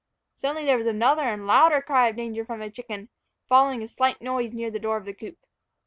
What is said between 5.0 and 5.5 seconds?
the coop.